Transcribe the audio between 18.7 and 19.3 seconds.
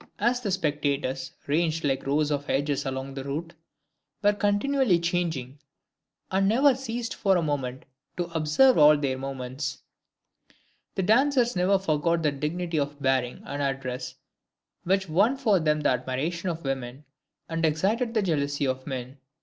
men.